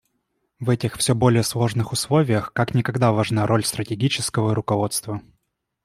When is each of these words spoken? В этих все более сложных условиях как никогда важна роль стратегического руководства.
В 0.59 0.71
этих 0.71 0.95
все 0.97 1.13
более 1.13 1.43
сложных 1.43 1.91
условиях 1.91 2.53
как 2.53 2.73
никогда 2.73 3.11
важна 3.11 3.45
роль 3.45 3.63
стратегического 3.63 4.55
руководства. 4.55 5.21